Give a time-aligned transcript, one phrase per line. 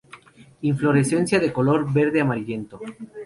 [0.61, 2.79] Inflorescencia de color verde-amarillento.